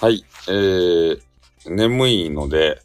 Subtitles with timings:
[0.00, 1.20] はい、えー、
[1.66, 2.80] 眠いので、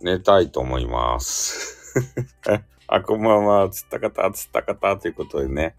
[0.00, 2.00] 寝たいと思います。
[2.86, 5.74] あ、こんばんは、つったかた、つったかた、ということでね。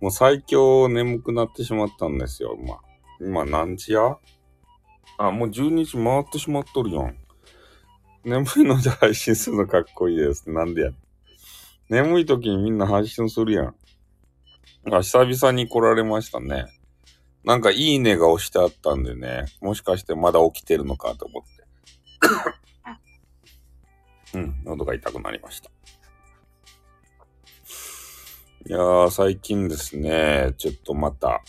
[0.00, 2.78] もう最強眠くなってしまったんですよ、今。
[3.20, 4.16] 今何時や？
[5.18, 7.18] あ、もう12時回ってしまっとるやん。
[8.24, 10.48] 眠いので配信するのかっこいいです。
[10.48, 10.92] なんでや。
[11.90, 13.74] 眠い時にみんな配信するやん。
[14.90, 16.73] あ、久々に来られましたね。
[17.44, 21.48] なんかいいねが押してあったんでね、もしかしてまだ起きてるのかと思って。
[24.38, 25.70] うん、喉が痛くなりました。
[28.66, 31.42] いやー、最近ですね、ちょっとまた、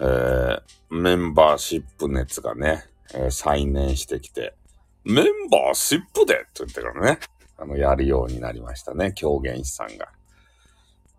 [0.00, 2.84] えー、メンバーシップ熱がね、
[3.14, 4.56] えー再燃してきて、
[5.04, 7.20] メンバーシップでって言ってからね、
[7.56, 10.08] あの、やるようになりましたね、狂言師さんが。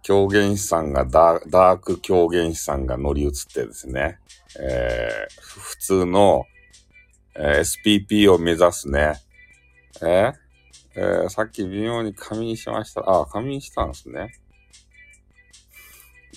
[0.07, 4.19] 狂言師さんがダー、ク狂言師さんが乗り移ってですね、
[4.57, 6.45] えー、普通の、
[7.35, 9.15] えー SPP を目指すね、
[10.01, 10.33] えー
[10.95, 13.01] えーさっき微妙に仮眠しました。
[13.05, 14.31] あ、仮眠したんですね。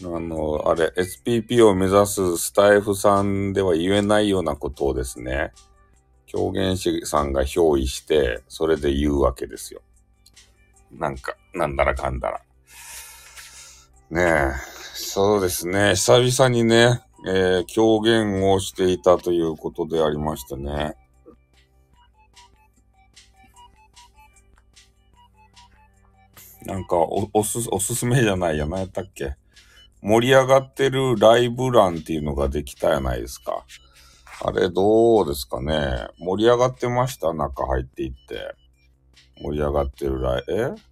[0.02, 5.52] あの、あれ、SPP を目指すスタイフさんでは言えないようなことをですね、
[6.26, 9.80] 狂言師さんが憑依して、それで言うわけですよ。
[10.90, 12.40] なんか、なんだらかんだら。
[14.10, 14.52] ねえ、
[14.94, 20.96] そうですね、久々にね、えー狂言をしていたということでありましてね。
[26.66, 29.36] なんかお、おす、おすすめじゃないや、何やったっけ？
[30.02, 33.64] 盛り上がってるライブ欄っていうのができたやないですか。
[34.42, 36.08] あれどうですかね？
[36.18, 37.32] 盛り上がってました？
[37.32, 38.54] 中入っていって。
[39.40, 40.89] 盛り上がってるライ、え？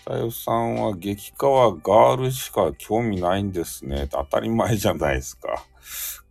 [0.00, 4.08] スタイフさんは激川ガールしか興味ないんですね。
[4.10, 5.66] 当たり前じゃないですか。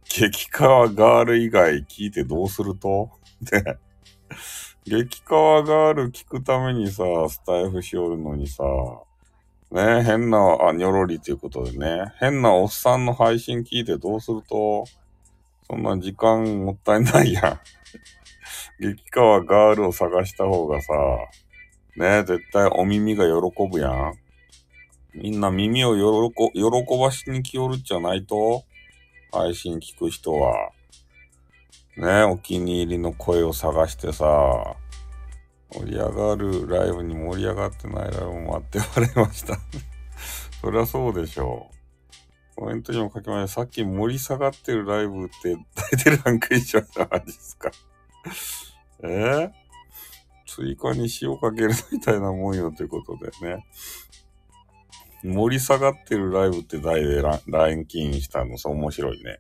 [0.04, 3.12] 激川ガール以外聞いてどうすると？
[3.52, 3.78] ね。
[4.86, 8.64] 激川ガール聞くためにさ、スタイフしおるのにさ、
[9.72, 14.86] ね変な、あ、ニョロリということでね、変なおっさんの配信聞いてどうすると、
[15.70, 17.60] そんな時間もったいないやん。
[18.84, 20.92] 激川ガールを探した方がさ、
[22.00, 24.14] ね絶対お耳が喜ぶやん。
[25.14, 25.96] みんな耳を
[26.32, 28.64] 喜喜ばしに来よるっちゃないと？
[29.32, 30.72] 配信聞く人は。
[31.98, 34.26] ねお気に入りの声を探してさ、
[35.74, 39.60] 盛り上がるライブに盛り上がってないライブもあって言われました。
[40.62, 41.70] そりゃそうでしょ
[42.56, 42.56] う。
[42.56, 43.62] コメントにも書きました。
[43.62, 47.72] さっき盛り下がってるライブって大体ランク以上じゃないですか。
[49.04, 49.08] え？
[49.08, 49.59] ー
[50.56, 53.66] 追加に塩かけるみたいなもんよということでね。
[55.24, 59.40] 盛り下がってるライブって題でラランキングしたの、そう面白いね。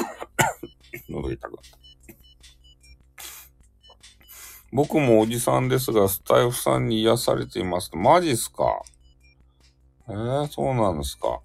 [1.10, 1.78] 喉痛くなった。
[4.72, 7.90] 僕もおじさんですが、スタイフさんに癒されています。
[7.94, 8.82] マジっすか？
[10.08, 11.40] えー、そうなんですか？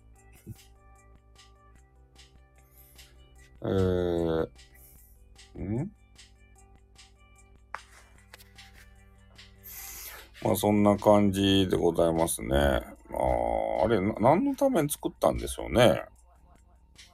[3.63, 4.47] えー、
[5.57, 5.91] ん？
[10.45, 12.55] まあそんな感じでございますね。
[12.55, 12.83] あ
[13.83, 16.03] あれ、何のために作ったんでしょうね。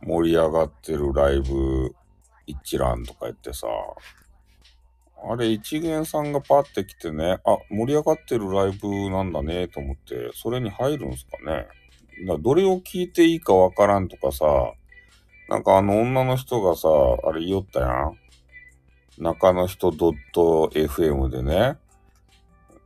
[0.04, 1.96] 盛り上がってるライブ
[2.46, 3.68] 一覧とか言ってさ。
[5.24, 11.68] あれ、一元さんがパッて来てね、あ、盛り上がってるライブなんだねと思って、それに入るんすかね。
[12.28, 14.74] だどれを聞いていいかわからんとかさ、
[15.48, 16.90] なんかあの女の人がさ、
[17.24, 18.18] あれ言おったやん。
[19.20, 21.78] 中の人 .fm でね、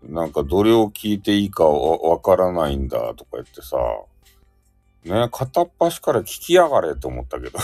[0.08, 3.78] なんかどれを聞いていいかわからないんだとか言ってさ、
[5.04, 7.60] ね、片っ端から聞きやがれと思ったけど。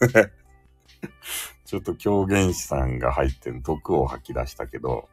[1.64, 5.06] ちょっと狂言師さんが入って毒を吐き出したけど、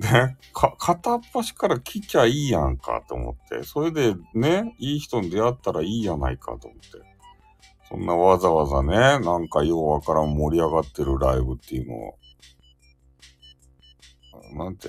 [0.00, 7.12] ね、か、片っ端から聞きゃいいやんかと思って、それでね、いい人に出会ったらいいやないかと思って。
[7.88, 12.18] そんなわざわざね、なんかようわからん盛り上がってるライブっていうのを、
[14.64, 14.88] なんて？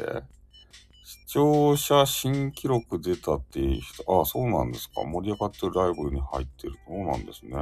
[1.34, 5.04] 聴者新記録出たっていう人、ああ、そうなんですか。
[5.04, 6.76] 盛り上がってるライブに入ってる。
[6.88, 7.58] そうなんですね。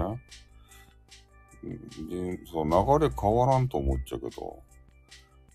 [1.64, 4.62] で、そう、流れ変わらんと思っちゃうけど。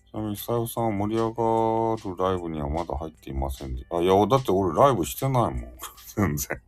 [0.09, 3.85] ちなみに、スタイフさんは盛り上がるライブにはまだ入っていませんで。
[3.91, 5.77] あ、いや、だって俺ライブしてないもん。
[6.17, 6.61] 全然。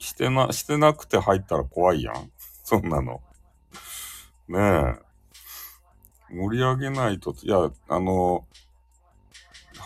[0.00, 2.32] してな、してなくて入ったら怖いやん。
[2.64, 3.22] そんなの。
[4.48, 6.34] ねえ。
[6.34, 8.44] 盛り上げないと、いや、あの、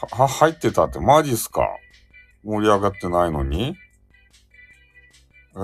[0.07, 1.01] は、入ってたって。
[1.01, 1.69] マジっすか？
[2.45, 3.77] 盛り上がってないのに？
[5.57, 5.59] え？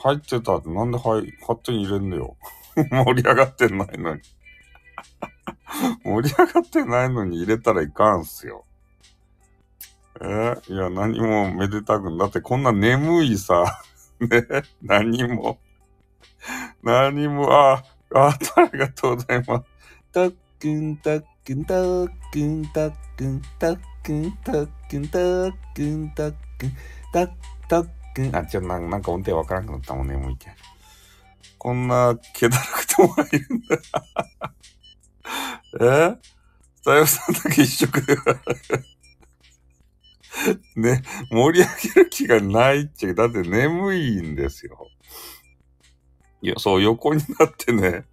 [0.00, 0.68] 入ってたって。
[0.68, 2.36] なんではい、勝手に入れんのよ。
[2.76, 4.20] 盛り上がってないのに。
[6.04, 8.64] 盛り上がってないのに入れたらいかんすよ。
[10.20, 10.56] え？
[10.68, 12.18] いや、何もめでたくん。
[12.18, 13.80] だってこんな眠いさ、
[14.20, 14.44] ね、
[14.82, 15.58] 何も、
[16.82, 17.84] 何も、あ、
[18.14, 19.66] あ、ありがとうございます。
[20.12, 26.72] たっくんたっくんたっくんたっくんたっくんたっくんたっくんたっくん
[27.70, 30.54] たっくんあ、ちょ、なんなんか音程わからなくなったもん眠いけん。
[31.56, 33.78] こんな気だるくても入るんだ。
[35.80, 36.18] え
[36.76, 38.14] スタイフさんだけ一色で
[40.76, 44.86] ね、盛り上げる気がないっちゃ、だって眠いんですよ。
[46.42, 48.04] いや、そう、横になってね、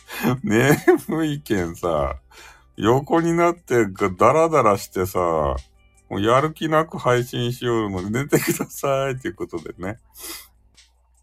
[0.42, 2.16] 眠いけんさ、
[2.76, 3.86] 横になって
[4.16, 5.18] ダラダラしてさ、
[6.08, 9.98] もうやる気なく配信しようので寝てくださいっていうことでね。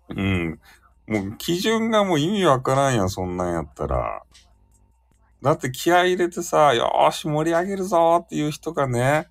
[0.10, 0.60] うん。
[1.08, 4.24] もう基準がもう意味わからんやん、そんなんやったら。
[5.42, 9.28] だって気合入れてさ、よーし盛り上げるぞっていう人がね、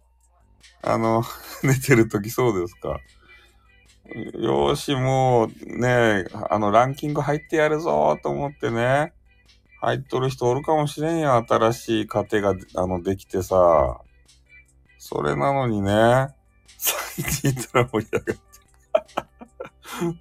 [0.83, 1.23] あの、
[1.63, 3.01] 寝てるときそうですか。
[4.35, 9.13] よーし、もうね、あの、ランキング入ってやるぞと思ってね、
[9.81, 14.01] 入っとる人おるかもしれんよ、新しい家庭が、あの、できてさ。
[14.99, 16.35] それなのにね、3
[17.23, 18.39] 人いたら盛り上がってる。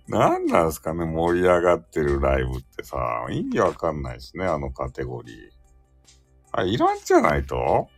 [0.07, 5.36] 何なんすかね、盛り上がってるライブってさ、意味わかんないですね、あのカテゴリー。
[6.51, 7.89] あ、いらんじゃないと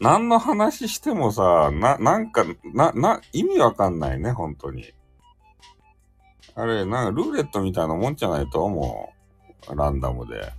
[0.00, 2.44] 何の話してもさ、な、なんか、
[2.74, 4.92] な、な、意味わかんないね、本当に。
[6.54, 9.21] あれ、なんかルーレットみたいなもんじゃないともう、
[9.74, 10.52] ランダムで。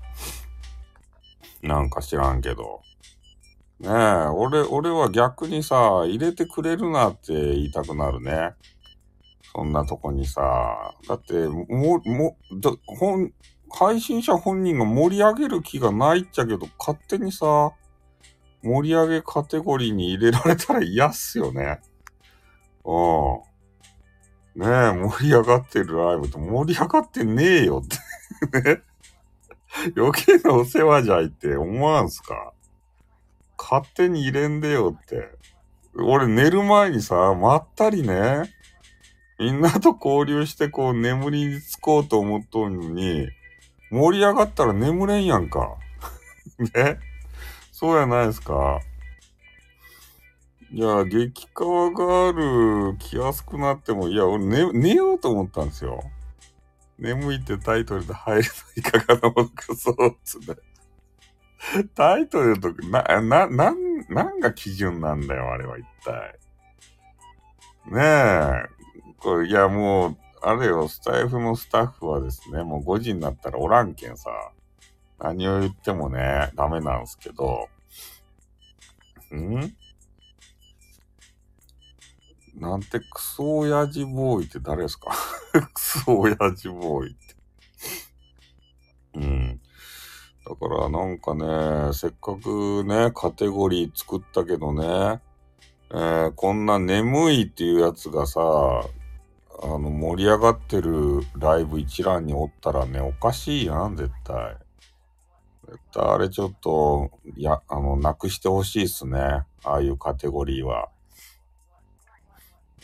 [1.62, 2.82] なんか知らんけど。
[3.80, 3.92] ねえ、
[4.28, 8.54] 俺、俺は逆にさ、入れてくれるなって言いたくなるね。
[9.54, 10.94] そんなとこにさ。
[11.08, 13.34] だって、も、も、だ、本、
[13.70, 17.72] 配信者本人が盛り上げる気がないっちゃけど、勝手にさ、
[18.64, 21.82] 盛り上げカテゴリーに入れられたら嫌っすよね。
[22.86, 23.40] う
[24.60, 24.62] ん。
[24.62, 28.82] ねえ、盛り上がってるライブと盛り上がってねえよってね。
[29.98, 32.54] 余計なお世話じゃいって思わんすか？
[33.58, 35.30] 勝手に入れんでよって。
[35.96, 38.52] 俺寝る前にさ、まったりね、
[39.40, 43.30] みんなと交流してこう眠りにつこうと思っとんのに、
[43.92, 45.76] 盛り上がったら眠れんやんか。
[46.76, 47.00] ね？
[47.72, 48.80] そうやないですか。
[50.72, 56.04] いや、激川ガール来やすくなっても、いや、俺寝、寝ようと思ったんですよ。
[57.04, 60.56] 眠いってタイトルで入るのいかがなものか、そうっつね。
[61.96, 66.40] タイトルと、な、な、なん、なんが基準なんだよ、あれは一体。
[67.92, 69.14] ねえ。
[69.18, 74.32] これ、いや、もう、あれよ、スタイフのスタッフはですね、もう5時になったらおらんけんさ、
[75.20, 77.68] 何を言ってもね、ダメなんすけど、
[79.36, 79.76] ん？
[82.56, 85.12] なんてクソ親父ボーイって誰ですか？
[85.74, 87.36] クソ親父ボーイって。
[89.16, 89.60] うん。
[90.45, 95.22] だからなんかね、せっかくね、カテゴリー作ったけどね、
[95.92, 104.57] えー、こんな眠いっていうやつがさ、あの、盛り上がってるライブ一覧におったらね、おかしいやん、絶対。
[105.68, 109.19] 絶対あれちょっと、や、あの、なくしてほしいっすね。
[109.64, 110.90] ああいうカテゴリーは。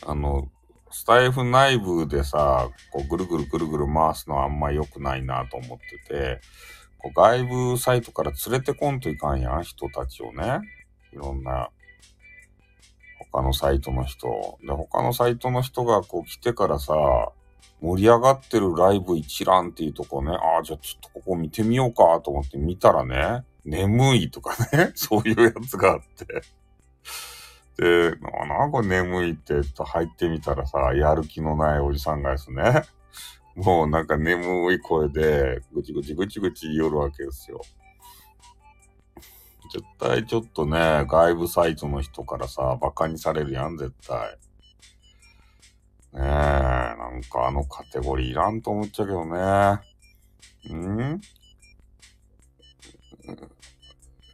[0.02, 0.48] あの、
[0.90, 6.40] スタイフ内部でさ、こうぐるぐるぐるぐる回すのはあんま良くないなと思ってて、
[6.98, 10.60] こう外部サイトから連れてこんといかんやん、人たちをね。
[11.12, 11.70] いろんな、
[13.32, 14.58] 他のサイトの人。
[14.62, 16.94] で、他のサイトの人がこう来てからさ、
[17.80, 26.42] 盛り上がってるライブ一覧っていうとこね、ああ、じゃあちょっとここ見てみようかと思って見たらね、眠いとかね、 そういうやつがあって。
[27.80, 28.14] で、
[28.46, 32.82] なんか眠いってと入ってみたらさ、やる気のないおじさんがですね、
[33.56, 37.62] もうなんか眠い声で、ぐちぐちぐちぐち言おるわけですよ。
[39.72, 44.28] 絶対ちょっとね、外部サイトの人からさ、馬鹿にされるやん、絶対。
[46.12, 49.80] ねえ、なんかあのカテゴリーいらんと思っちゃうけどね。
[50.74, 51.20] ん？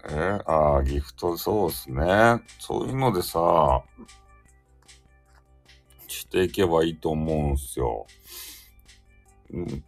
[0.08, 2.40] えああ、ギフト、そうっすね。
[2.60, 3.82] そういうのでさ、
[6.06, 8.06] していけばいいと思うんすよ。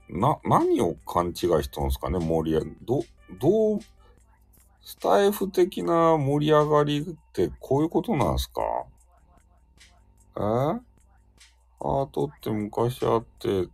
[0.08, 3.04] な、何を勘違いしたんですかね、盛り上げ、ど、
[3.38, 3.80] どう、
[4.80, 8.62] スタイフ的な盛り上がりってこういうことなんすか？
[10.36, 10.40] え？
[10.40, 13.68] ハートって昔あって、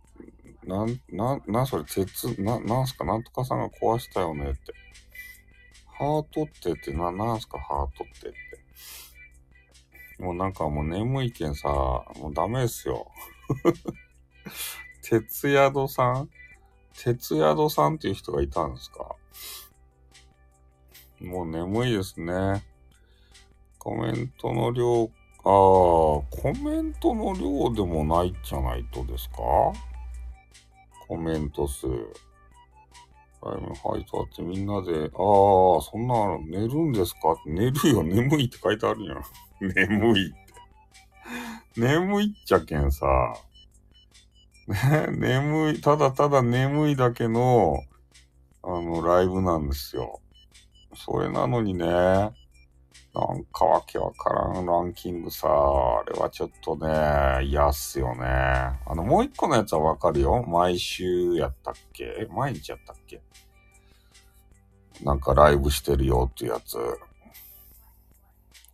[0.63, 4.73] なん、な、なそれ、鉄、な、なんすか、なんとかさんが壊したよねって。
[5.97, 8.35] ハートってって、な、なんすか、ハートってって。
[10.23, 13.11] もうなんかもう眠いけんさ、もうダメですよ。
[15.03, 16.29] 鉄宿さん？
[16.93, 19.15] 鉄宿さんっていう人がいたんですか？
[21.21, 22.65] もう眠いですね。
[23.77, 25.11] コメントの量、ああ、
[25.43, 29.37] コメントの量でもないじゃないとですか？
[31.07, 31.87] コメント数。
[33.45, 37.35] はい、はいとあってみんなで、ああ、そんな寝るんですか？
[37.45, 39.23] 寝るよ、眠いって書いてあるやん。
[39.61, 41.79] 眠いって。
[41.79, 43.05] 眠いっちゃけんさ。
[44.67, 47.83] ね、眠い、ただただ眠いだけの、
[48.63, 50.21] あの、ライブなんですよ。
[50.95, 52.31] それなのにね、
[53.13, 58.25] なんかわけわからんランキングさ、あれはちょっとね、嫌っすよね。
[58.25, 60.43] あの、もう一個のやつはわかるよ。
[60.43, 62.27] 毎週やったっけ？
[62.29, 63.21] 毎日やったっけ？
[65.01, 66.77] なんかライブしてるよっていうやつ。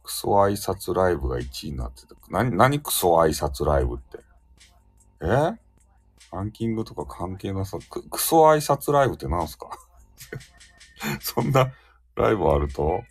[0.03, 2.15] クソ挨拶ライブが1位になってた。
[2.29, 4.19] なに、なにクソ挨拶ライブって？
[5.21, 5.27] え？
[6.31, 9.69] ランキングとか関係なさ、ククソ挨拶ライブってなんすか？
[11.21, 11.71] そんな
[12.15, 13.03] ライブあると？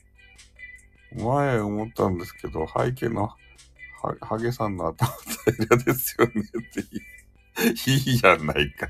[1.13, 3.37] 前思ったんですけど、背景のは、
[4.21, 5.09] ハゲさんの頭
[5.45, 8.89] 平らですよねっていい、いいじゃないか。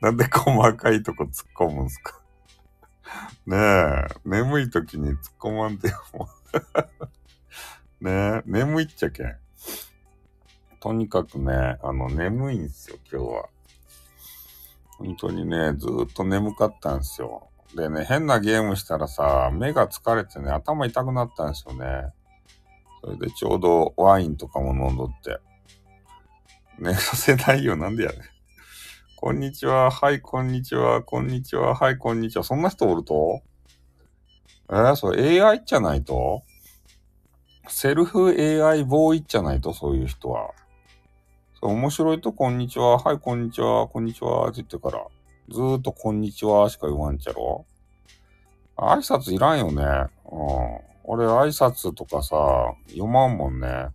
[0.00, 2.20] なんで細かいとこ突っ込むんすか
[3.46, 5.96] ねえ、眠い時に突っ込まんでよ、
[8.00, 9.36] ねえ、眠いっちゃけん。
[10.80, 13.48] とにかくね、あの、眠いんすよ、今日は。
[14.98, 17.49] 本当にね、ずっと眠かったんすよ。
[17.74, 22.12] でね、変なゲームしたらさ、目が疲れてね、頭痛くなったんですよね。
[23.00, 25.38] それでちょうどワインとかも飲んどって。
[26.78, 28.20] 寝させないよ、なんでやねん。
[29.16, 32.42] こんにちは、はい、こんにちは、こんにちは、はい、こんにちは。
[32.42, 33.42] そんな人おると？
[34.70, 36.42] えー、それ AI じゃないと？
[37.68, 40.50] セルフ AI ボーイじゃないと、そういう人は。
[41.60, 45.04] そう面白いと、こんにちは、はい、こんにちは、こんにちは、って言ってから。
[45.50, 47.66] ずーっとこんにちはしか言わんちゃろ
[48.76, 49.82] 挨拶いらんよね。
[49.82, 50.10] うん。
[51.02, 53.88] 俺挨拶とかさ、読まんもんね。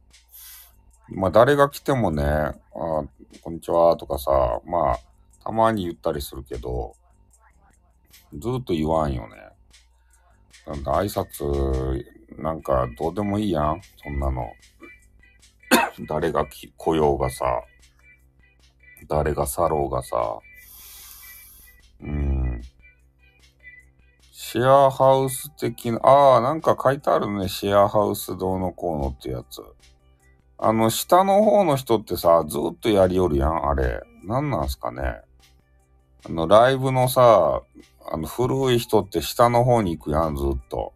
[1.08, 3.08] まあ誰が来てもね、あこ
[3.52, 5.00] んにちはとかさ、まあ
[5.46, 6.94] たまに言ったりするけど、
[8.38, 9.36] ずーっと言わんよね。
[10.68, 12.04] なんだ挨拶、
[12.38, 13.82] なんかどうでもいいやん。
[14.04, 14.52] そんなの。
[16.06, 17.64] 誰が来ようがさ、
[19.08, 20.40] 誰が去ろうがさ、
[22.02, 22.62] うん。
[24.32, 27.48] シェアハウス的な、ああ、なんか書いてあるね。
[27.48, 29.62] シェアハウスどうのこうのってやつ。
[30.58, 34.02] あの、下の方の人ってさ、ずっとやりよるやん、あれ。
[34.24, 35.22] なんなんすかね。
[36.28, 37.62] あの、ライブのさ、
[38.12, 40.94] あの、古い人って下の方に行くやん、ずっと。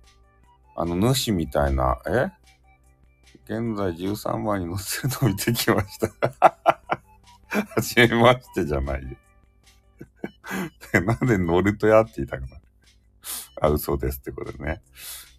[0.76, 2.32] あの、主みたいな、え？
[3.46, 6.08] 現在13番に乗ってるの見てきました。
[7.50, 9.18] はじめましてじゃないよ。
[11.06, 12.62] なんで乗るとやって言いたくなる？
[13.62, 14.82] あ、嘘ですってことでね。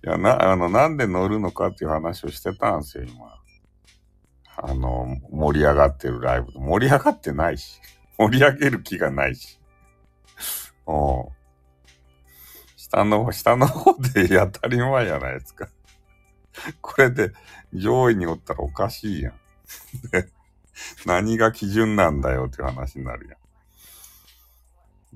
[0.04, 3.40] いや、な、あの、なんで乗るのかっていう話をしてたんですよ、今。
[4.56, 6.52] あの、盛り上がってるライブ。
[6.52, 7.80] 盛り上がってないし。
[8.18, 9.58] 盛り上げる気がないし。
[10.86, 11.24] うん。
[12.76, 15.68] 下の方、下の方で当たり前やないですか。
[16.82, 17.32] これで
[17.72, 19.34] 上位におったらおかしいやん。
[21.06, 23.38] 何が基準なんだよっていう話になるやん。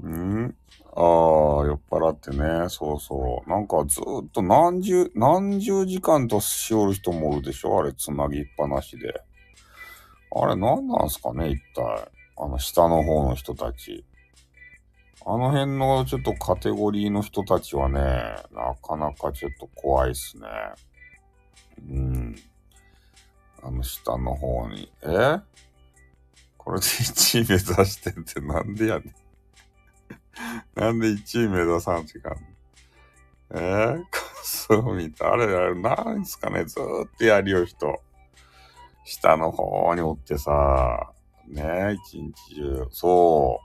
[0.03, 0.57] うん
[0.97, 2.69] ああ、酔っ払ってね。
[2.69, 3.51] そうそう。
[3.51, 7.79] なんかずっと何十、何十時間としおる人もおるでしょ？
[7.79, 9.13] あれ、つなぎっぱなしで。
[10.37, 12.11] あれ、何なんすかね一体。
[12.37, 14.05] あの、下の方の人たち。
[15.27, 18.01] あの辺のちょっとカテゴリーの人たちはね、
[18.53, 20.47] なかなかちょっと怖いっすね。
[21.89, 22.37] うん。
[23.63, 24.93] あの下の方に。
[25.03, 25.41] え？
[26.57, 29.24] これで1位目指してってなんでやねん。
[30.75, 32.39] なんで1位目指さんといかんの
[33.57, 34.05] えー、
[34.43, 35.33] そう見た？
[35.33, 38.01] あれ、あれ、なんすかね、ずーっとやりよる人。
[39.05, 41.13] 下の方におってさ、
[41.47, 42.89] ね一日中。
[42.91, 43.61] そ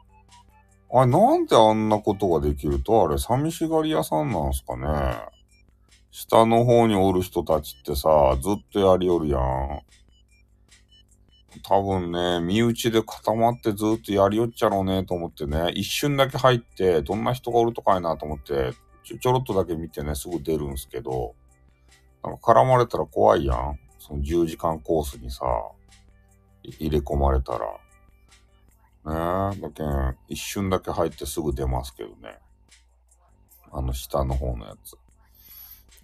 [0.91, 0.97] う。
[0.97, 3.05] あれ、なんであんなことができると？
[3.05, 5.17] あれ、寂しがり屋さんなんすかね？
[6.11, 9.81] 下の方におる人たちってさ、ずっとやりよるやん。
[11.63, 21.35] 多分ね、身内で固まってずっとやりよっちゃろうねと思ってね、一瞬だけ入って、どんな人がおるとかいなと思って、ちょちょろっとだけ見てね、すぐ出るんすけど、
[22.23, 23.79] なんか絡まれたら怖いやん。
[23.97, 25.45] その10時間コースにさ、
[26.63, 27.59] 入れ込まれたら。
[29.05, 32.37] ねえだけん、一瞬だけ入ってすぐ出ますけどね。
[33.71, 34.97] あの下の方のやつ。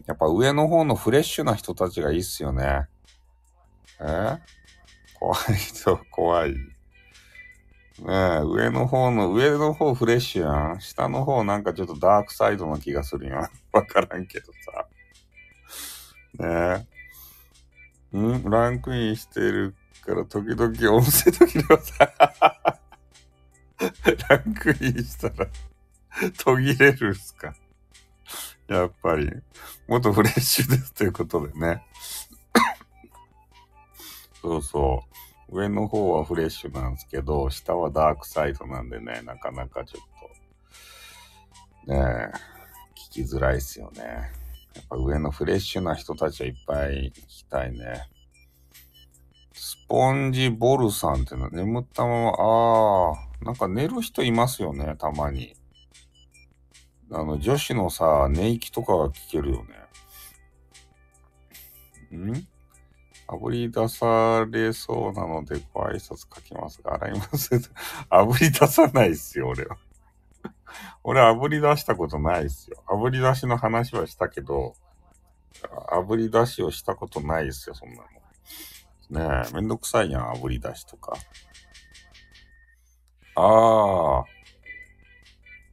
[0.08, 2.88] やっぱ上の方のフレッシュな人たちがいいっすよね。
[4.00, 4.38] え？
[5.20, 6.52] 怖い人、怖い。
[6.54, 6.58] ね
[8.08, 10.82] え、上の方の、上の方フレッシュやん。
[10.82, 13.50] 下の方なんかちょっとダークサイドな気がするやん。
[13.72, 14.88] わからんけどさ。
[16.40, 16.86] ね
[18.14, 18.18] え。
[18.18, 18.50] ん？
[18.50, 22.12] ランクインしてるから時々音声時々さ、
[24.30, 25.48] ランクインしたら
[26.38, 27.54] 途切れるっすか。
[28.68, 29.30] やっぱり、
[29.88, 31.84] もっとフレッシュですということでね。
[34.46, 35.04] そうそ
[35.50, 35.58] う。
[35.58, 40.04] 上の方はフレッシュなんですけど、下はダークサイドなんでね、なかなかちょっ
[41.88, 42.32] と、ねえ、
[43.10, 44.04] 聞きづらいっすよね。
[44.76, 48.08] やっぱ上のフレッシュな人たちはいっぱい聞きたいね。
[49.54, 55.56] スポンジボルさんってのは眠ったまま、ああ、なんか寝る人いますよね、たまに。
[57.12, 59.66] あの、女子のさ、寝息とかが聞けるよ
[62.12, 62.16] ね。
[62.16, 62.55] ん？
[63.28, 67.72] あぶり出されそうなのでご挨拶書きますが、洗います。
[68.10, 69.78] あぶり出さないっすよ、俺は。
[71.04, 72.84] 俺、あぶり出したことないっすよ。
[72.88, 74.76] あぶり出しの話はしたけど、
[75.92, 78.04] あぶり出しをしたことないっすよ、そんなの。
[79.10, 81.14] ねえ、めんどくさいやん、あぶり出しとか。
[83.36, 84.26] ああ。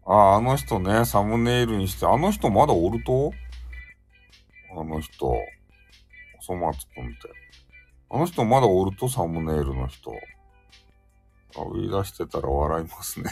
[0.05, 3.33] ああ、あの人ね、サムネイルにして、あの人まだおると？
[4.77, 5.27] あの人。
[5.29, 5.37] お
[6.41, 7.42] そ松くんって。
[8.13, 10.13] あの人まだおるとサムネイルの人。
[11.57, 13.31] あ、売り出してたら笑いますね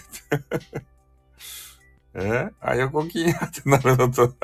[2.15, 2.51] え？
[2.61, 4.35] あ、横金やってなるのと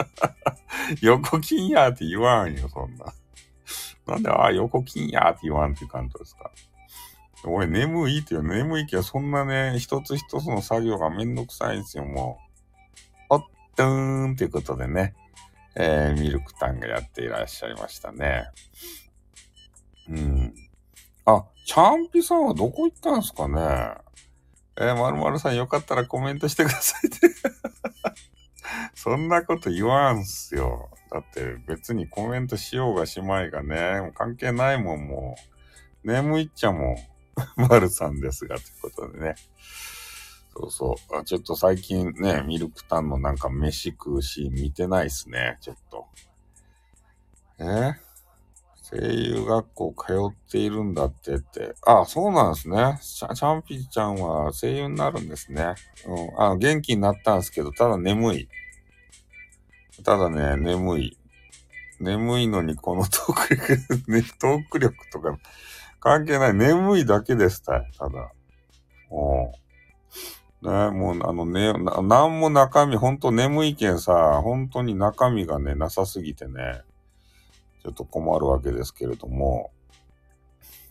[1.02, 3.12] 横金やって言わんよ、そんな。
[4.06, 6.50] なんで、あ、横金やって言わんっていう感じですか？
[7.44, 12.38] 俺眠いって言う眠いけど、そんなね、一つ一つの作業がめんどくさいんですよ、も
[13.30, 13.34] う。
[13.34, 15.14] おっとーんっていうことでね、
[15.76, 18.46] えー、ミルクタンがやっていらっしゃいましたね。
[20.08, 20.54] うん。
[21.24, 23.94] あ、チャンピさんはどこ行ったんすかね？
[24.78, 27.30] えー、まるまるさんよかったらコメントしてくださいって
[28.94, 30.90] そんなこと言わんすよ。
[31.10, 35.36] だって別にコメントしようがしまいがね、関係ないもん、も
[36.04, 36.06] う。
[36.06, 36.96] 眠いっちゃもん。
[37.56, 39.34] まるさんですが、ということでね。
[40.54, 41.24] そうそうあ。
[41.24, 46.06] ちょっと最近ね、ミルクタンのなんか飯食うシーン見てないっすね、ちょっと。
[47.58, 47.94] え
[48.88, 51.74] 声優学校通っているんだってって。
[51.84, 52.98] あ、そうなんですね。
[53.02, 55.74] チャンピーちゃんは声優になるんですね。
[56.06, 56.42] うん。
[56.42, 58.48] あ元気になったんですけど、ただ眠い。
[60.04, 61.18] ただね、眠い。
[61.98, 65.36] 眠いのにこのトーク力、ね、 トーク力とか
[65.98, 66.54] 関係ない。
[66.54, 67.90] 眠いだけですたい。
[67.98, 68.30] ただ。
[69.10, 69.50] お
[70.62, 76.82] ね、もう、あのね、なんも中身、ほんと眠いけんさ、本当に中身がね、なさすぎてね。
[77.86, 79.70] ちょっと困るわけですけれども、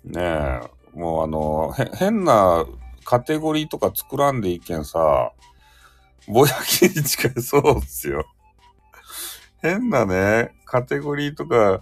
[0.05, 0.61] ねえ、
[0.93, 2.65] もうあの、変な
[3.03, 5.33] カテゴリーとか作らんでいけんさ、
[6.25, 8.25] ぼやきに近いそうっすよ。
[9.61, 11.81] 変なね、カテゴリーとか、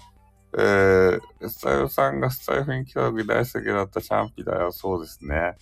[0.57, 4.71] えー、スタイルさんがスタイフに来た時大好きだったチャンピだよ。
[4.71, 5.57] そうですね。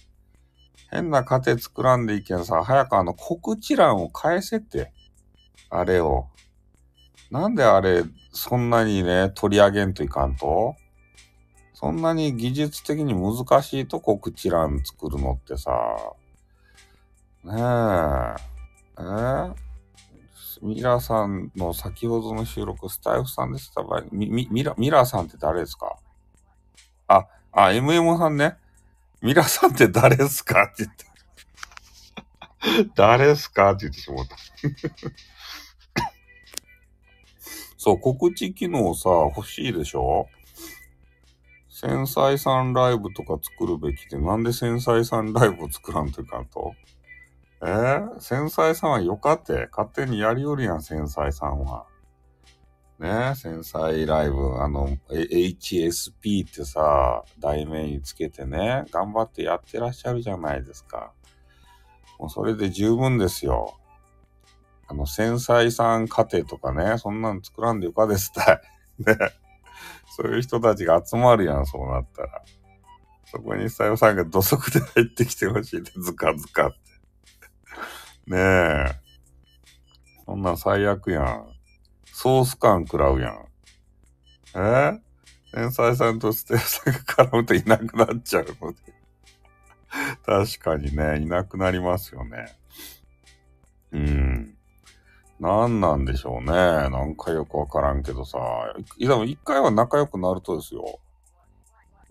[0.89, 4.93] 変な家庭作らんでいけんさ、早くあの告知欄を返せって。
[5.69, 6.27] あれを。
[7.31, 10.75] なんであれ、そんなにね、取り上げんといかんと？
[11.73, 15.71] そんなに技術的に難しいと告知欄作るのってさ、
[17.43, 17.55] ねえ、
[18.99, 19.01] え？
[19.01, 19.55] ー、
[20.61, 25.95] ミラさんの先ほどの収録、スタイフさんでした場合、ミミミラ、ミラさんって誰ですか？
[27.07, 28.57] あ、あ、MM さんね。
[29.21, 30.63] ミラさんって誰ですか？
[30.63, 31.05] って言って。
[32.93, 33.71] 誰ですか？
[33.71, 34.35] って言ってしまった。
[37.83, 40.27] そう、告知機能さ、欲しいでしょ？
[41.67, 46.75] 繊細さんライブとか作るべきで、なんで繊細さんライブを作らんといかんと？
[47.63, 47.65] え？
[47.65, 51.87] ー、繊細さんはよかって、勝手にやりよるやん、繊細さんは。
[52.99, 53.33] ね？
[53.33, 61.13] 繊細ライブ、あの、HSP ってさ、題名につけてね、頑張ってやってらっしゃるじゃないですか。
[62.19, 63.73] もうそれで十分ですよ。
[64.91, 68.61] あの、繊細さん家庭とかね、そんなん作らんでよかですたい。
[68.99, 69.15] ね。
[70.17, 72.43] そういう人たちが集まるやん、そうなったら。
[73.23, 76.77] そこにさよさんが土足で入ってきてほしいって、ずかずかって。
[78.27, 78.95] ねえ。
[80.25, 81.47] そんなん最悪やん。
[82.07, 83.45] ソース感食らうやん。
[84.55, 84.99] え？
[85.53, 86.99] 天才さんとステーさんが
[87.29, 88.77] 絡むといなくなっちゃうので。
[90.25, 92.57] 確かにね、いなくなりますよね。
[93.93, 94.57] うん。
[95.41, 96.45] 何なんでしょうね。
[96.51, 98.37] なんかよくわからんけどさ。
[98.97, 100.99] いや、一回は仲良くなるとですよ。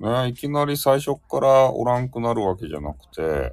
[0.00, 3.52] ねいきなり最初からおらんくなるわけじゃなくて、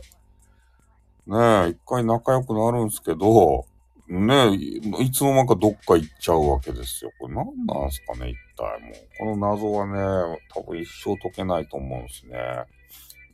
[1.27, 3.65] ね一回仲良くなるんすけど、
[4.07, 7.11] ねいつの間にかどっか行っちゃうわけですよ。
[7.19, 8.93] これ何なんすかね、一体もう。
[9.19, 12.63] この謎はね、多分一生解けないと思うんですね。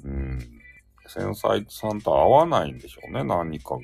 [0.03, 0.39] うん。
[1.07, 3.81] 繊細さんと合わないんでしょうね、何かが。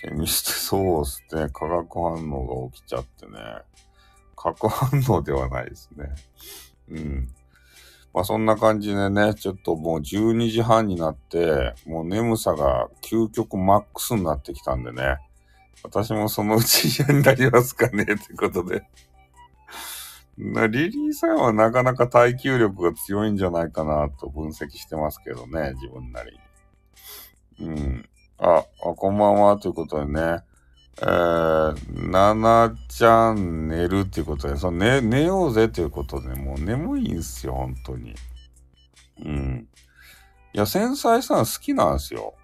[0.00, 1.48] ケミスト、そうですね。
[1.52, 3.38] 化学反応が起きちゃってね。
[4.36, 6.06] 核反応ではないですね。
[6.88, 7.28] うん。
[8.14, 15.18] まあそんな感じでね、ちょっともう12時半になって、もう眠さが究極マックスになってきたんでね。
[15.82, 18.82] 私もそのうち嫌になりますかねってことで。
[20.38, 26.40] リリーさんはなかなか耐久力が強いんじゃないかなと分析してますけどね、自分なり
[27.58, 27.68] に。
[27.68, 28.08] うん。
[28.42, 30.38] あ、あこんばんはということでね。
[31.02, 38.14] えー、ななちゃん寝るっていうことで、その寝、寝ようぜということで、もう眠いんすよ、本当に。
[39.24, 39.68] うん。
[40.54, 42.34] いや、繊細さん好きなんですよ。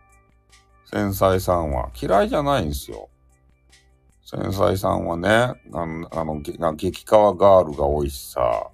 [0.85, 1.91] 繊細さんは。
[2.01, 3.09] 嫌いじゃないんですよ。
[4.23, 5.29] 繊細さんはね、
[5.73, 6.41] あの、あの
[6.75, 8.71] 激川ガールが多いしさ、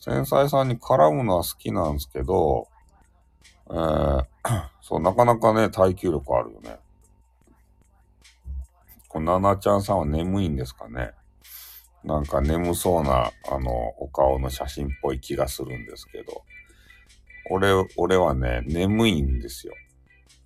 [0.00, 2.68] 繊細さんに絡むのは好きなんですけど、
[3.70, 4.24] えー、
[4.88, 6.78] そう、なかなかね、耐久力あるよね。
[9.06, 11.12] このななちゃんさんは眠いんですかね？
[12.04, 16.42] なんか眠そうな、あの、お顔の写真っぽい気がするんですけど。
[17.50, 19.74] 俺、俺はね、眠いんですよ。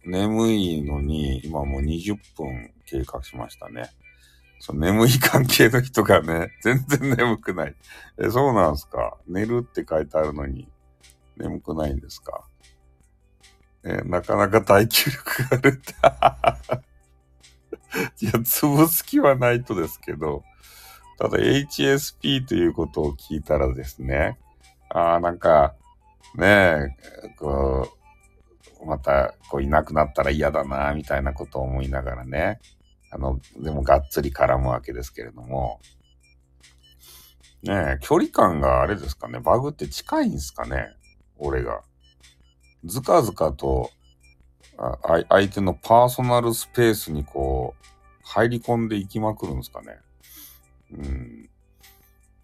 [0.05, 3.91] 眠いのに、今もう20分経過しましたね。
[4.59, 7.77] その眠い関係の人がね、全然眠くない。
[8.19, 9.19] え、そうなんすか？
[9.29, 10.69] 寝るって書いてあるのに、
[11.37, 12.45] 眠くないんですか？
[13.85, 15.93] え、なかなか耐久力があるって。
[18.25, 20.45] いや、潰す気はないとですけど、
[21.19, 24.39] ただ HSP ということを聞いたらですね、
[24.89, 25.75] ああ、なんか、
[26.37, 27.89] ねえ、こ
[28.81, 32.61] う、また、こういなくなったら嫌だな、みたいなことを思いながらね、
[33.11, 35.81] あの、でもがっつり絡むわけですけれども、
[37.63, 40.97] ねえ、距離感があれですかね、バグって近いんですかね、
[41.37, 41.83] 俺が。
[42.85, 43.91] ずかずかと
[44.79, 47.87] あ相手のパーソナルスペースにこう、
[48.25, 49.99] 入り込んでいきまくるんですかね。
[50.93, 51.49] うん。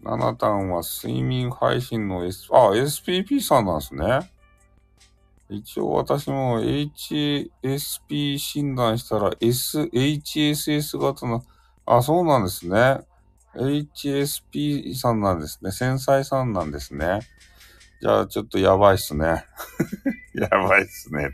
[0.01, 4.31] ナナタンは睡眠配信の S、あ、SPP さんなんですね。
[5.49, 11.43] 一応私も HSP 診断したら S、HSS 型の、
[11.85, 13.01] あ、そうなんですね。
[13.55, 15.71] HSP さんなんですね。
[15.71, 17.19] 繊細さんなんですね。
[18.01, 19.45] じゃあちょっとやばいっすね。
[20.33, 21.31] やばいっすね。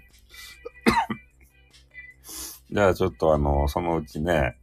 [2.72, 4.58] じゃあちょっとあの、そのうちね、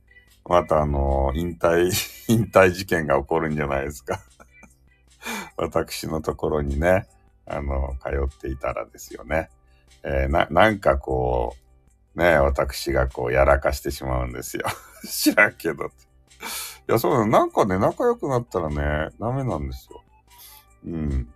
[0.44, 1.90] またあの、引退、
[2.26, 4.20] 引退事件が起こるんじゃないですか。
[5.56, 7.06] 私のところにね、
[7.46, 9.48] あの、通っていたらですよね。
[10.02, 11.54] えー、な、なんかこ
[12.16, 14.64] う、ね、私がこう、やらかしてしまうんですよ。
[15.06, 15.86] 知らんけど。
[15.86, 15.88] い
[16.88, 20.02] や、そうだ、なんかね、仲良くなったらね、ダメなんですよ。
[20.86, 21.32] うん。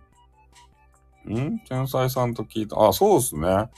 [1.33, 1.59] ん？
[1.67, 2.87] 天才さんと聞いた。
[2.87, 3.69] あ、そうですね。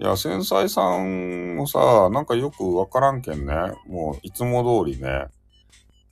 [0.00, 3.54] いや、繊細さんもさ、なんかよくわからんけんね。
[3.86, 5.26] もう、いつも通りね、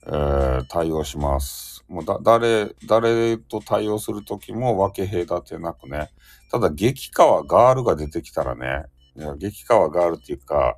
[0.07, 1.85] えー、対応します。
[1.89, 6.11] もうだ、誰、誰と対応するときも分け隔てなくね。
[6.51, 10.77] ただ、激川ガールが出てきたらね、いや激川ガールっていうか、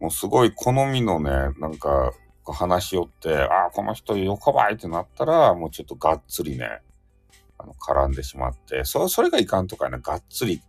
[0.00, 2.12] もうすごい好みのね、なんか、
[2.46, 6.82] 話し寄って、ああ、この人横ばいってなったら、もうちょっとがっつりね、
[7.64, 10.62] あの、絡んでしまって、そ、それがいかんとかね、がっつり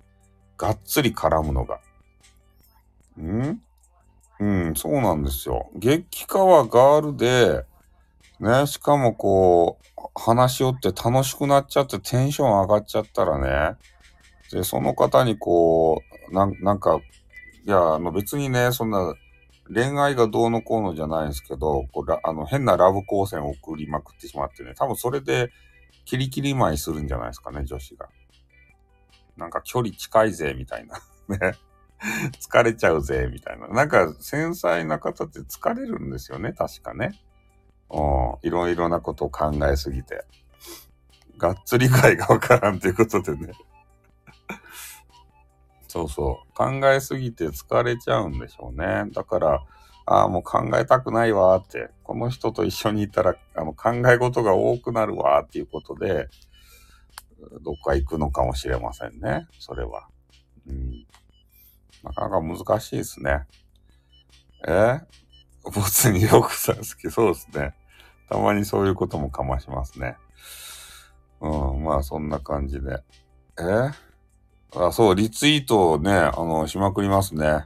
[0.58, 1.82] がっつり絡むのが。
[3.20, 3.62] ん？
[4.40, 5.70] うん、そうなんですよ。
[5.76, 7.66] 激化はガールで、
[8.40, 13.38] ね、しかもこう、話し合って楽しくなっちゃってテンション上がっちゃったら
[13.72, 13.78] ね、
[14.52, 17.00] で、その方にこう、なんなんか、
[17.66, 19.16] いや、あの別にね、そんな
[19.74, 25.50] 恋愛がどうのこうのじゃないんですけど、こうあの変なラブ光線を送りまくってしまってね、多分それで
[26.06, 28.08] キリキリ舞いするんじゃないですかね、女子が。
[29.38, 31.00] なんか距離近いぜ、みたいな。
[31.28, 31.56] ね。
[32.40, 33.68] 疲れちゃうぜ、みたいな。
[33.68, 37.20] なんか繊細な方って疲れるんですよね、確かね。
[37.90, 38.48] うん。
[38.48, 40.26] いろいろなことを考えすぎて。
[41.38, 43.54] がっつり具合がわからんということでね。
[45.88, 46.54] そうそう。
[46.54, 49.06] 考えすぎて疲れちゃうんでしょうね。
[49.12, 49.64] だから、
[50.06, 51.90] ああ、もう考えたくないわって。
[52.06, 56.30] この人と一緒にいたら、あの、考え事が多くなるわっていうことで、
[57.62, 59.48] どっか行くのかもしれませんね。
[59.60, 60.08] それは。
[60.68, 61.06] うん。
[62.04, 63.46] なかなか難しいですね。
[64.68, 65.00] え？
[65.64, 67.10] ボツによくさん好き。
[67.10, 67.74] そうですね。
[68.30, 70.16] たまにそういうこともかましますね。
[71.42, 73.04] うん、まあそんな感じで。
[73.60, 73.92] え？
[74.78, 77.66] あ、そう、リツイートをね、あの、しまくりますね。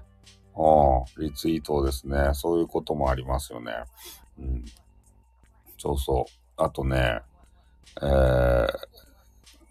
[0.56, 2.32] うん、リツイートですね。
[2.34, 3.74] そういうこともありますよね。
[4.40, 4.66] うん。
[5.78, 6.32] そうそう。
[6.58, 7.22] あとね、
[8.02, 8.68] えー、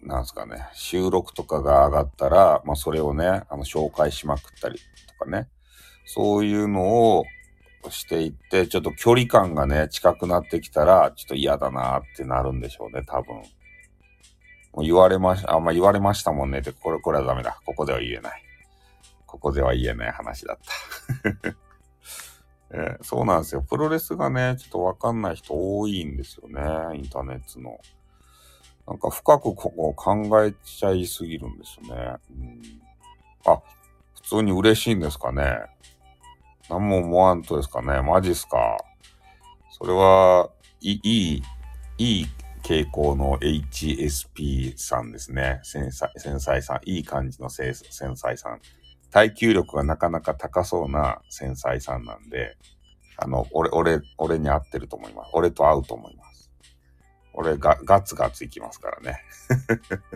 [0.01, 4.79] なんすかね、収録とかが上がったら、まあそれをね、あの、紹介しまくったり
[5.19, 5.47] とかね。
[6.05, 7.25] そういうのを
[7.89, 13.35] していって、ちょっと距離感がね、近くなってきたら、ちょっと嫌だなってなるんでしょうね、多分。
[13.35, 13.43] も
[14.77, 17.59] う言われまし、あ、ま、言われましたもんねって、これ、これはダメだ。
[17.65, 18.43] ここでは言えない。
[19.25, 21.68] ここでは言えない話だった。
[22.71, 23.61] えー、そうなんですよ。
[23.61, 26.61] プロレスがね、ちょっとわかんない人多いんですよね。
[26.97, 27.79] インターネットの。
[28.87, 32.15] なんか深くここを考えちゃいすぎるんですよね。
[32.31, 32.61] うん、
[33.45, 33.61] あ、
[34.15, 35.59] 普通に嬉しいんですかね。
[36.69, 38.01] 何も思わんとですかね。
[38.01, 38.77] マジっすか。
[39.71, 40.49] それは、
[40.81, 41.43] いい、
[41.97, 42.25] いい
[42.63, 45.59] 傾向の HSP さんですね。
[45.63, 46.79] 繊細、繊細さん。
[46.85, 48.61] いい感じの繊細さん。
[49.11, 52.57] 耐久力がなかなか高そうな繊細さんなんで、
[53.17, 55.31] あの、俺、俺、俺に合ってると思います。
[55.33, 56.51] 俺と合うと思います。
[57.33, 59.23] 俺が、ガツガツいきますからね。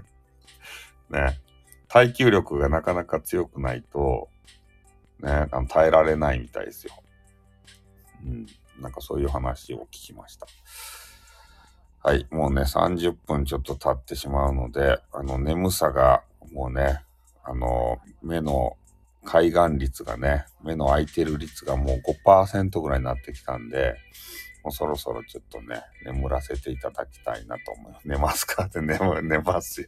[1.09, 1.39] ね。
[1.89, 4.29] 耐久力がなかなか強くないと、
[5.19, 6.93] ね、あの耐えられないみたいですよ。
[8.25, 8.45] うん。
[8.79, 10.47] なんかそういう話を聞きました。
[12.01, 12.27] はい。
[12.31, 17.03] もうね、30分ちょっと経ってしまうので、あの、眠さが、もうね、
[17.43, 18.75] あの、目の
[19.23, 23.95] 海岸率がね、目の開いてる率がもう5%ぐらいになってきたんで、
[24.63, 28.07] もうそろそろちょっとね、眠らせていただきたいなと思います。
[28.07, 29.87] 寝ますかって寝寝ますよ。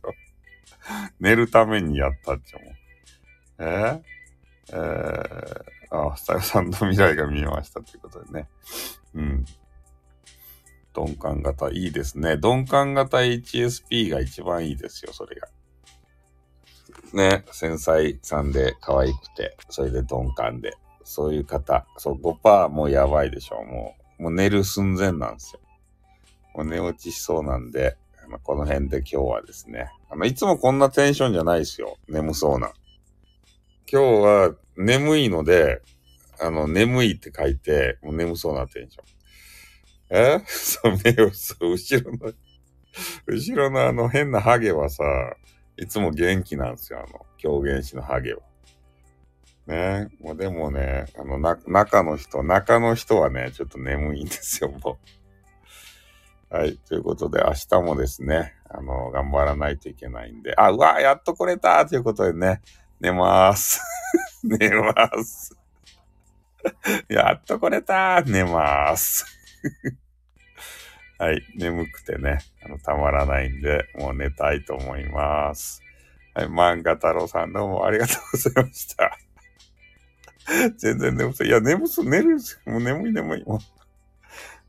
[1.20, 2.76] 寝るためにやったっちゃもう。
[3.60, 4.02] え、
[4.70, 8.50] えー、あ、スタイさんの未来が見えましたということでね。
[9.14, 9.46] うん。
[10.96, 12.38] 鈍感型いいですね。
[12.38, 15.48] 鈍感型 HSP が一番いいですよ、それが。
[17.16, 20.76] ね、繊細さんで可愛くて、それで鈍感で。
[21.04, 21.86] そういう方。
[21.98, 23.64] そう、5%もうやばいでしょ。
[23.64, 25.62] もう、もう寝る寸前なんですよ。
[26.56, 27.96] もう寝落ちしそうなんで、
[28.34, 29.90] あこの辺で今日はですね。
[30.10, 31.98] あの、いつもこんなテンションじゃないですよ。
[32.10, 32.74] 眠そうな。
[33.90, 35.82] 今日は眠いので、
[36.42, 39.06] あの、眠いって書いて、もう眠そうなテンション。
[40.10, 40.44] え？
[40.48, 42.34] そう、目を、そう、後ろの、
[43.28, 45.04] 後ろのあの変なハゲはさ、
[45.78, 48.42] いつも元気なんですよ、あの、狂言師のハゲは。
[49.68, 55.00] ねもうでもね、あの、な、中の人、中の人はね、ちょっと眠いんですよ、も
[56.52, 56.56] う。
[56.56, 56.78] はい。
[56.78, 62.62] ということで、明日もですね、あの、頑張らないといけないんで、あ、うわ、やっと来れたということでね、
[63.00, 63.82] 寝まーす。
[64.44, 65.58] 寝まーす。
[67.10, 69.26] やっと来れた寝まーす。
[71.18, 71.42] はい。
[71.56, 75.82] 眠くてね、あの、たまらないんで、もう寝たいと思います。
[76.34, 76.48] はい。
[76.48, 79.18] 漫画太郎さんどうもありがとうございました。
[80.78, 81.48] 全然眠そう。
[81.48, 83.44] いや、眠そう、寝るんですよもう眠い眠い。
[83.46, 83.60] もう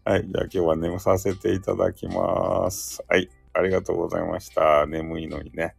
[0.08, 0.24] はい。
[0.24, 3.04] じゃあ今日は眠させていただきます。
[3.08, 3.28] はい。
[3.52, 4.86] ありがとうございました。
[4.86, 5.74] 眠いのにね。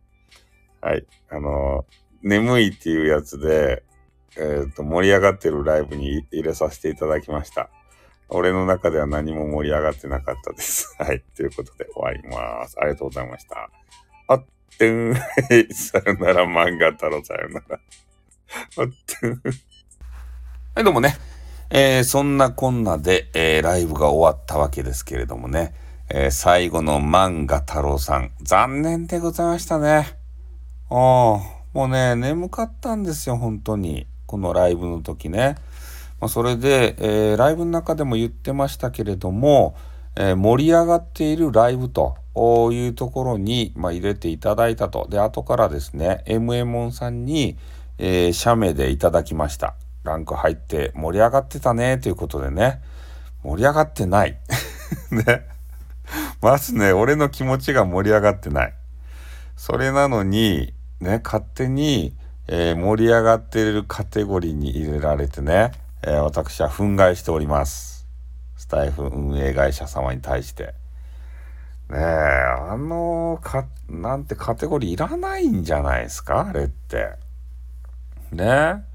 [0.81, 1.05] はい。
[1.29, 3.83] あのー、眠いっていうやつで、
[4.35, 7.69] えっ、ー、と、盛り上がってるライブに入れさせていただきました。
[8.29, 10.95] 俺の中では何も盛り上がってなかったです。
[10.99, 11.23] はい。
[11.35, 12.77] ということで終わります。
[12.79, 13.69] ありがとうございました。
[14.27, 14.45] あっ
[14.77, 15.15] てん。
[15.73, 17.79] さよなら、漫画太郎、さよなら。
[18.77, 18.87] あっ
[19.21, 19.41] てん。
[20.75, 21.15] はい、どうもね。
[21.69, 25.73] えー、そんなこんなで、えー、ライブが終わったわけですけれどもね。
[26.09, 30.17] えー、最後の漫画太郎さん、残念でございましたね。
[30.89, 30.95] ああ、
[31.73, 34.07] もうね、眠かったんですよ、本当に。
[34.25, 35.55] このライブの時ね。
[36.19, 39.75] まあ、それで、えー、ライブの中でも言ってましたけれども、
[40.15, 42.17] えー、盛り上がっているライブと
[42.71, 45.07] いうところに、まあ、入れていただいたと。
[45.09, 47.57] で、後からですね、MMON さんに、
[47.99, 49.75] えー、写メでいただきました。
[50.03, 52.81] ランク入って盛り上がってたね、ということでね。
[53.43, 54.37] 盛り上がってない。
[55.11, 55.45] ね。
[56.41, 58.73] まずね、俺の気持ちが盛り上がってない。
[59.55, 62.15] それなのに、ね、勝手に、
[62.47, 65.71] えー、盛り上がっているカテゴリーに入れられてね、
[66.09, 68.07] えー、私は憤慨しております。
[68.55, 70.67] スタイフ運営会社様に対して。
[71.89, 76.47] ねえ、あの、か、なんてカテゴリーいらないんじゃないですか？
[76.47, 77.09] あれって。
[78.31, 78.85] ね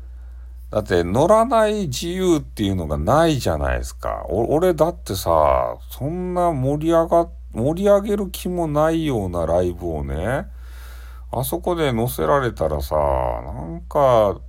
[0.71, 4.25] だって乗らない自由っていうのがないじゃないですか。
[4.31, 10.47] 俺だってさ、そんな盛り上が、盛り上げる気もないようなライブをね、
[11.31, 14.41] あそこで載せられたらさ、なんか、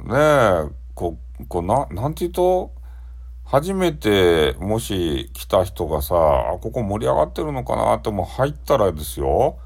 [0.00, 2.72] ねえ、こう、こうな、なんて言うと、
[3.44, 6.14] 初めてもし来た人がさ、
[6.54, 9.58] あ、ここ盛り上がってるのかなってもう入ったらですよ、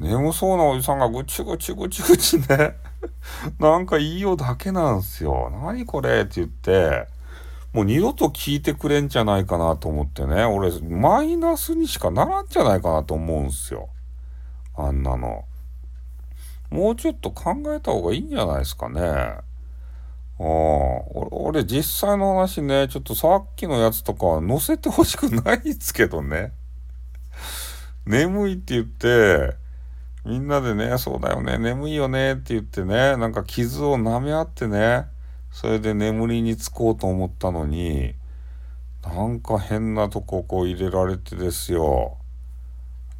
[0.00, 2.76] 眠そうなおじさんがぐちぐちぐちぐちね、
[3.58, 5.50] なんかいいよだけなんすよ。
[5.62, 7.06] 何これって言って、
[7.72, 13.88] もう二度と聞いてくれんじゃないかなと思ってね、俺、マイナスにしかならんじゃないかなと思うんすよ。
[14.74, 15.44] あんなの。
[16.70, 19.47] もうちょっと考えた方がいいんじゃないですかね。
[20.40, 20.46] ああ、
[21.32, 26.52] 俺実際の話ね、ちょっとさっきのやつとか載せてほしくないですけどね。
[28.06, 29.56] 眠いって言って、
[30.24, 35.06] みんなでね、そうだよね、眠いよねって言ってね、なんか傷を舐め合ってね、
[35.50, 38.14] それで眠りにつこうと思ったのに、
[39.04, 42.18] なんか変なとここう入れられてですよ。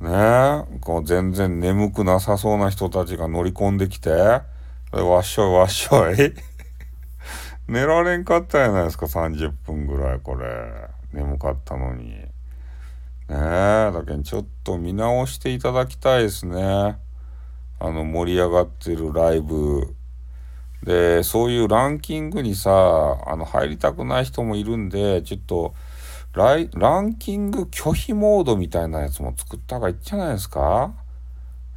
[0.01, 4.43] ねえ、こう全然眠くなさそうな人たちが乗り込んできて、わ
[5.19, 6.35] っしょいわっしょい。
[7.69, 10.47] 寝られんかったやないですか、30分ぐらい、これ。
[11.13, 12.09] 眠かったのに。
[12.09, 12.31] ね
[13.29, 13.35] え、
[13.93, 16.99] だけどちょっと見直していただきたいですね。
[17.79, 19.95] あの、盛り上がってるライブ。
[20.83, 22.71] で、そういうランキングにさ、
[23.27, 25.75] あの、入りたくない人もいるんで、ちょっと、
[26.33, 30.95] ライランキング拒否モードみたいなやつも作った方がいいんじゃないですか？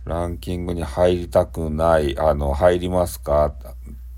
[0.06, 3.54] ランキングに入りたくない、あの、入りますか？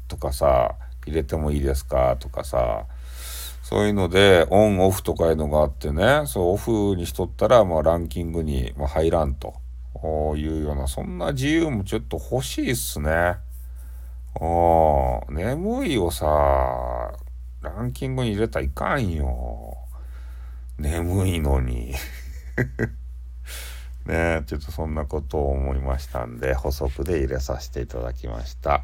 [0.08, 2.86] とかさ、入れてもいいですかとかさ、
[3.64, 9.56] そういうので、オン、オフとかいうのがあってね、そう、オフにしとったら、まあ、ランキングに、入らんと
[10.36, 13.38] いうような、そんな自由もちょっと欲しいっすね。
[15.30, 17.14] 眠いをさ、
[17.62, 19.78] ランキングに入れたらいかんよ。
[20.78, 21.94] 眠いのに
[24.06, 28.84] ねちょっとそんなことを思いましたんで、補足で入れさせていただきました。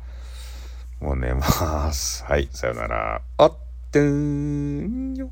[0.99, 2.23] もう寝ます。
[2.25, 3.21] はい、さよなら。
[3.37, 3.57] あっ
[3.91, 5.31] てんよ。